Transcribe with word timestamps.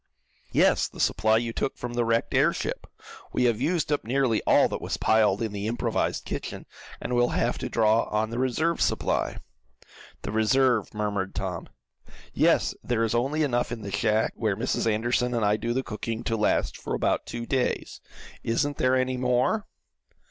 "Yes, 0.51 0.87
the 0.87 0.99
supply 0.99 1.37
you 1.37 1.53
took 1.53 1.77
from 1.77 1.93
the 1.93 2.03
wrecked 2.03 2.33
airship. 2.33 2.87
We 3.33 3.43
have 3.43 3.61
used 3.61 3.91
up 3.91 4.03
nearly 4.03 4.41
all 4.47 4.67
that 4.67 4.81
was 4.81 4.97
piled 4.97 5.43
in 5.43 5.51
the 5.51 5.67
improvised 5.67 6.25
kitchen, 6.25 6.65
and 6.99 7.13
we'll 7.13 7.27
have 7.37 7.59
to 7.59 7.69
draw 7.69 8.05
on 8.05 8.31
the 8.31 8.39
reserve 8.39 8.81
supply." 8.81 9.37
"The 10.23 10.31
reserve," 10.31 10.91
murmured 10.95 11.35
Tom. 11.35 11.69
"Yes, 12.33 12.73
there 12.83 13.03
is 13.03 13.13
only 13.13 13.43
enough 13.43 13.71
in 13.71 13.83
the 13.83 13.91
shack 13.91 14.33
where 14.35 14.57
Mrs. 14.57 14.91
Anderson 14.91 15.35
and 15.35 15.45
I 15.45 15.55
do 15.55 15.71
the 15.71 15.83
cooking, 15.83 16.23
to 16.23 16.35
last 16.35 16.77
for 16.77 16.95
about 16.95 17.27
two 17.27 17.45
days. 17.45 18.01
Isn't 18.43 18.77
there 18.77 18.95
any 18.95 19.17
more?" 19.17 19.67